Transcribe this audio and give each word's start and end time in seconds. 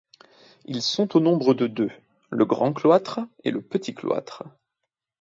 Ils 0.65 0.81
sont 0.81 1.15
au 1.15 1.19
nombre 1.19 1.53
de 1.53 1.67
deux: 1.67 1.91
le 2.31 2.43
grand 2.43 2.73
cloître 2.73 3.19
et 3.43 3.51
le 3.51 3.61
petit 3.61 3.93
cloître. 3.93 4.41